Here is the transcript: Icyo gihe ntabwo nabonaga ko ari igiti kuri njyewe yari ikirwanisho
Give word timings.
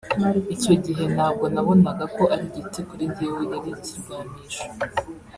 Icyo 0.55 0.73
gihe 0.85 1.03
ntabwo 1.15 1.45
nabonaga 1.53 2.05
ko 2.15 2.23
ari 2.33 2.43
igiti 2.49 2.79
kuri 2.87 3.03
njyewe 3.11 3.41
yari 3.51 3.69
ikirwanisho 3.77 4.63